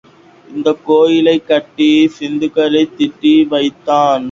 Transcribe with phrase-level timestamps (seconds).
[0.53, 4.19] இந்தக் கோயிலைக் கட்டி சித்திரங்களை தீட்டி வைத்தான்.